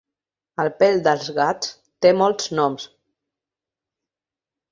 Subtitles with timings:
[0.61, 1.69] El pèl dels gats
[2.05, 2.87] té molts noms.